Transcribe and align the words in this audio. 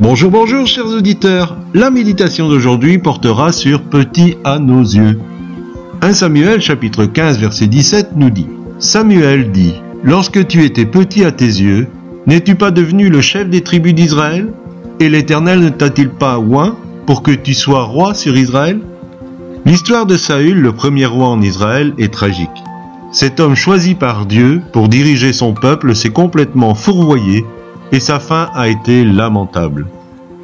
Bonjour, 0.00 0.30
bonjour 0.30 0.66
chers 0.66 0.86
auditeurs. 0.86 1.58
La 1.74 1.90
méditation 1.90 2.48
d'aujourd'hui 2.48 2.98
portera 2.98 3.52
sur 3.52 3.82
petit 3.82 4.36
à 4.44 4.58
nos 4.58 4.80
yeux. 4.80 5.20
1 6.00 6.12
Samuel 6.12 6.60
chapitre 6.60 7.04
15 7.04 7.38
verset 7.38 7.66
17 7.66 8.10
nous 8.16 8.30
dit 8.30 8.46
Samuel 8.78 9.50
dit 9.50 9.74
Lorsque 10.04 10.46
tu 10.46 10.64
étais 10.64 10.86
petit 10.86 11.24
à 11.24 11.32
tes 11.32 11.44
yeux, 11.44 11.88
n'es-tu 12.26 12.54
pas 12.54 12.70
devenu 12.70 13.08
le 13.08 13.20
chef 13.20 13.50
des 13.50 13.62
tribus 13.62 13.94
d'Israël? 13.94 14.52
Et 15.00 15.08
l'Éternel 15.08 15.60
ne 15.60 15.68
t'a-t-il 15.68 16.08
pas 16.08 16.38
oint 16.38 16.76
pour 17.04 17.22
que 17.22 17.32
tu 17.32 17.52
sois 17.52 17.82
roi 17.82 18.14
sur 18.14 18.36
Israël? 18.36 18.80
L'histoire 19.64 20.06
de 20.06 20.16
Saül, 20.16 20.60
le 20.60 20.72
premier 20.72 21.06
roi 21.06 21.26
en 21.26 21.42
Israël, 21.42 21.92
est 21.98 22.12
tragique. 22.12 22.48
Cet 23.12 23.40
homme 23.40 23.54
choisi 23.54 23.94
par 23.94 24.26
Dieu 24.26 24.62
pour 24.72 24.88
diriger 24.88 25.32
son 25.32 25.54
peuple 25.54 25.94
s'est 25.94 26.10
complètement 26.10 26.74
fourvoyé 26.74 27.44
et 27.92 28.00
sa 28.00 28.18
fin 28.18 28.50
a 28.54 28.68
été 28.68 29.04
lamentable. 29.04 29.86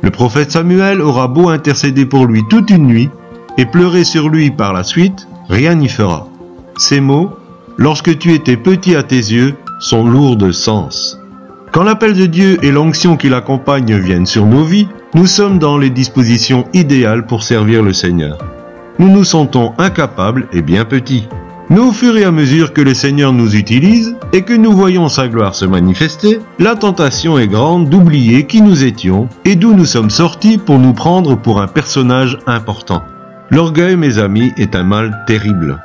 Le 0.02 0.10
prophète 0.10 0.52
Samuel 0.52 1.00
aura 1.00 1.28
beau 1.28 1.48
intercéder 1.48 2.06
pour 2.06 2.26
lui 2.26 2.42
toute 2.48 2.70
une 2.70 2.86
nuit 2.86 3.10
et 3.58 3.66
pleurer 3.66 4.04
sur 4.04 4.28
lui 4.28 4.50
par 4.50 4.72
la 4.72 4.84
suite, 4.84 5.28
rien 5.48 5.74
n'y 5.74 5.88
fera. 5.88 6.28
Ces 6.76 7.00
mots, 7.00 7.30
lorsque 7.76 8.18
tu 8.18 8.32
étais 8.32 8.56
petit 8.56 8.96
à 8.96 9.02
tes 9.02 9.16
yeux, 9.16 9.54
sont 9.80 10.06
lourds 10.06 10.36
de 10.36 10.52
sens. 10.52 11.18
Quand 11.72 11.82
l'appel 11.82 12.14
de 12.14 12.26
Dieu 12.26 12.58
et 12.62 12.70
l'onction 12.70 13.16
qui 13.16 13.28
l'accompagne 13.28 13.96
viennent 13.96 14.26
sur 14.26 14.46
nos 14.46 14.64
vies, 14.64 14.88
nous 15.14 15.26
sommes 15.26 15.58
dans 15.58 15.78
les 15.78 15.90
dispositions 15.90 16.66
idéales 16.72 17.26
pour 17.26 17.42
servir 17.42 17.82
le 17.82 17.92
Seigneur. 17.92 18.38
Nous 18.98 19.08
nous 19.08 19.24
sentons 19.24 19.72
incapables 19.78 20.48
et 20.52 20.62
bien 20.62 20.84
petits. 20.84 21.28
Mais 21.72 21.80
au 21.80 21.90
fur 21.90 22.18
et 22.18 22.24
à 22.24 22.30
mesure 22.30 22.74
que 22.74 22.82
le 22.82 22.92
Seigneur 22.92 23.32
nous 23.32 23.56
utilise 23.56 24.14
et 24.34 24.42
que 24.42 24.52
nous 24.52 24.72
voyons 24.72 25.08
sa 25.08 25.26
gloire 25.26 25.54
se 25.54 25.64
manifester, 25.64 26.38
la 26.58 26.76
tentation 26.76 27.38
est 27.38 27.48
grande 27.48 27.88
d'oublier 27.88 28.44
qui 28.44 28.60
nous 28.60 28.84
étions 28.84 29.30
et 29.46 29.56
d'où 29.56 29.72
nous 29.72 29.86
sommes 29.86 30.10
sortis 30.10 30.58
pour 30.58 30.78
nous 30.78 30.92
prendre 30.92 31.34
pour 31.34 31.62
un 31.62 31.68
personnage 31.68 32.36
important. 32.46 33.00
L'orgueil, 33.48 33.96
mes 33.96 34.18
amis, 34.18 34.52
est 34.58 34.76
un 34.76 34.82
mal 34.82 35.24
terrible. 35.26 35.82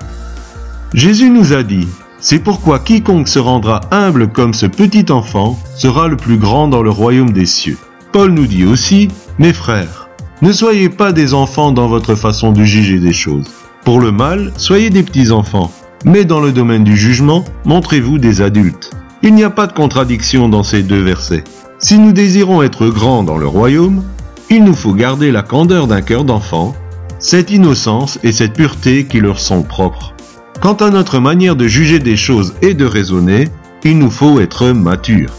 Jésus 0.93 1.29
nous 1.29 1.53
a 1.53 1.63
dit, 1.63 1.87
c'est 2.19 2.39
pourquoi 2.39 2.79
quiconque 2.79 3.29
se 3.29 3.39
rendra 3.39 3.79
humble 3.89 4.27
comme 4.27 4.53
ce 4.53 4.65
petit 4.65 5.09
enfant 5.09 5.57
sera 5.73 6.09
le 6.09 6.17
plus 6.17 6.37
grand 6.37 6.67
dans 6.67 6.83
le 6.83 6.89
royaume 6.89 7.31
des 7.31 7.45
cieux. 7.45 7.77
Paul 8.11 8.31
nous 8.31 8.47
dit 8.47 8.65
aussi, 8.65 9.07
mes 9.39 9.53
frères, 9.53 10.09
ne 10.41 10.51
soyez 10.51 10.89
pas 10.89 11.13
des 11.13 11.33
enfants 11.33 11.71
dans 11.71 11.87
votre 11.87 12.15
façon 12.15 12.51
de 12.51 12.65
juger 12.65 12.99
des 12.99 13.13
choses. 13.13 13.66
Pour 13.87 14.01
le 14.01 14.11
mal, 14.11 14.51
soyez 14.57 14.89
des 14.89 15.01
petits 15.01 15.31
enfants, 15.31 15.71
mais 16.03 16.25
dans 16.25 16.41
le 16.41 16.51
domaine 16.51 16.83
du 16.83 16.97
jugement, 16.97 17.45
montrez-vous 17.63 18.17
des 18.17 18.41
adultes. 18.41 18.91
Il 19.23 19.33
n'y 19.33 19.45
a 19.45 19.49
pas 19.49 19.65
de 19.65 19.71
contradiction 19.71 20.49
dans 20.49 20.63
ces 20.63 20.83
deux 20.83 21.01
versets. 21.01 21.45
Si 21.79 21.97
nous 21.97 22.11
désirons 22.11 22.61
être 22.63 22.87
grands 22.89 23.23
dans 23.23 23.37
le 23.37 23.47
royaume, 23.47 24.03
il 24.49 24.65
nous 24.65 24.73
faut 24.73 24.91
garder 24.91 25.31
la 25.31 25.41
candeur 25.41 25.87
d'un 25.87 26.01
cœur 26.01 26.25
d'enfant, 26.25 26.75
cette 27.19 27.49
innocence 27.49 28.19
et 28.23 28.33
cette 28.33 28.55
pureté 28.55 29.05
qui 29.05 29.21
leur 29.21 29.39
sont 29.39 29.63
propres. 29.63 30.13
Quant 30.59 30.73
à 30.73 30.89
notre 30.89 31.21
manière 31.21 31.55
de 31.55 31.69
juger 31.69 31.99
des 31.99 32.17
choses 32.17 32.55
et 32.61 32.73
de 32.73 32.83
raisonner, 32.83 33.47
il 33.85 33.97
nous 33.99 34.11
faut 34.11 34.41
être 34.41 34.67
mature. 34.71 35.31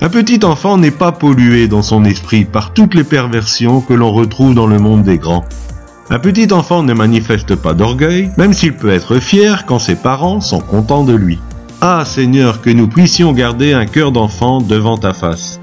Un 0.00 0.08
petit 0.08 0.46
enfant 0.46 0.78
n'est 0.78 0.92
pas 0.92 1.12
pollué 1.12 1.68
dans 1.68 1.82
son 1.82 2.06
esprit 2.06 2.46
par 2.46 2.72
toutes 2.72 2.94
les 2.94 3.04
perversions 3.04 3.82
que 3.82 3.92
l'on 3.92 4.14
retrouve 4.14 4.54
dans 4.54 4.66
le 4.66 4.78
monde 4.78 5.02
des 5.02 5.18
grands. 5.18 5.44
Un 6.12 6.18
petit 6.18 6.52
enfant 6.52 6.82
ne 6.82 6.92
manifeste 6.92 7.56
pas 7.56 7.72
d'orgueil, 7.72 8.30
même 8.36 8.52
s'il 8.52 8.74
peut 8.74 8.90
être 8.90 9.18
fier 9.18 9.64
quand 9.64 9.78
ses 9.78 9.94
parents 9.94 10.42
sont 10.42 10.60
contents 10.60 11.04
de 11.04 11.14
lui. 11.14 11.38
Ah 11.80 12.04
Seigneur, 12.04 12.60
que 12.60 12.68
nous 12.68 12.86
puissions 12.86 13.32
garder 13.32 13.72
un 13.72 13.86
cœur 13.86 14.12
d'enfant 14.12 14.60
devant 14.60 14.98
ta 14.98 15.14
face. 15.14 15.58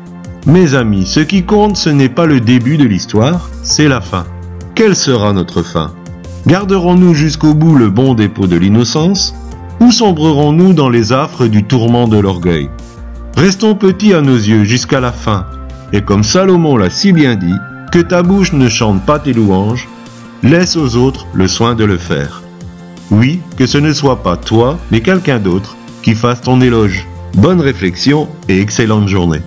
Mes 0.47 0.73
amis, 0.73 1.05
ce 1.05 1.19
qui 1.19 1.43
compte, 1.43 1.77
ce 1.77 1.91
n'est 1.91 2.09
pas 2.09 2.25
le 2.25 2.39
début 2.39 2.77
de 2.77 2.85
l'histoire, 2.85 3.47
c'est 3.61 3.87
la 3.87 4.01
fin. 4.01 4.25
Quelle 4.73 4.95
sera 4.95 5.33
notre 5.33 5.61
fin? 5.61 5.91
Garderons-nous 6.47 7.13
jusqu'au 7.13 7.53
bout 7.53 7.75
le 7.75 7.91
bon 7.91 8.15
dépôt 8.15 8.47
de 8.47 8.57
l'innocence? 8.57 9.35
Ou 9.79 9.91
sombrerons-nous 9.91 10.73
dans 10.73 10.89
les 10.89 11.13
affres 11.13 11.45
du 11.45 11.63
tourment 11.63 12.07
de 12.07 12.17
l'orgueil? 12.17 12.71
Restons 13.37 13.75
petits 13.75 14.15
à 14.15 14.21
nos 14.21 14.35
yeux 14.35 14.63
jusqu'à 14.63 14.99
la 14.99 15.11
fin, 15.11 15.45
et 15.93 16.01
comme 16.01 16.23
Salomon 16.23 16.75
l'a 16.75 16.89
si 16.89 17.13
bien 17.13 17.35
dit, 17.35 17.53
que 17.91 17.99
ta 17.99 18.23
bouche 18.23 18.53
ne 18.53 18.67
chante 18.67 19.05
pas 19.05 19.19
tes 19.19 19.33
louanges, 19.33 19.87
Laisse 20.41 20.77
aux 20.77 20.95
autres 20.95 21.27
le 21.33 21.49
soin 21.49 21.75
de 21.75 21.83
le 21.83 21.97
faire. 21.97 22.43
Oui, 23.11 23.41
que 23.57 23.65
ce 23.65 23.77
ne 23.77 23.91
soit 23.91 24.23
pas 24.23 24.37
toi, 24.37 24.79
mais 24.89 25.01
quelqu'un 25.01 25.37
d'autre 25.37 25.75
qui 26.01 26.15
fasse 26.15 26.41
ton 26.41 26.61
éloge. 26.61 27.05
Bonne 27.33 27.59
réflexion 27.59 28.29
et 28.47 28.61
excellente 28.61 29.09
journée. 29.09 29.41